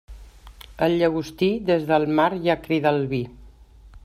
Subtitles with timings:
[0.87, 3.25] El llagostí, des del mar ja crida el vi.